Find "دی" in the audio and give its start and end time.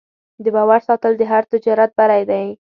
2.29-2.45